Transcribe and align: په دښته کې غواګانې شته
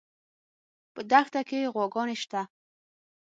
په 0.93 1.01
دښته 1.11 1.41
کې 1.49 1.71
غواګانې 1.73 2.15
شته 2.21 2.41